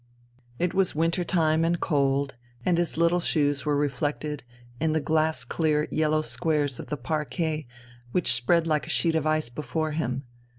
It 0.57 0.73
was 0.73 0.95
winter 0.95 1.23
time 1.23 1.63
and 1.63 1.79
cold, 1.79 2.33
his 2.65 2.97
little 2.97 3.19
shoes 3.19 3.67
were 3.67 3.77
reflected 3.77 4.43
in 4.79 4.93
the 4.93 4.99
glass 4.99 5.43
clear 5.43 5.87
yellow 5.91 6.23
squares 6.23 6.79
of 6.79 6.87
the 6.87 6.97
parquet 6.97 7.67
which 8.11 8.33
spread 8.33 8.65
like 8.65 8.87
a 8.87 8.89
sheet 8.89 9.13
of 9.13 9.27
ice 9.27 9.49
before 9.51 9.91
him. 9.91 10.23